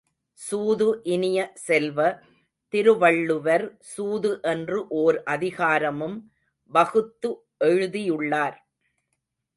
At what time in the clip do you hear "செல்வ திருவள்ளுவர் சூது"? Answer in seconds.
1.65-4.31